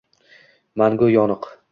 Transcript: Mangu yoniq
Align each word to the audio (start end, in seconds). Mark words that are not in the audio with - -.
Mangu 0.81 1.09
yoniq 1.17 1.45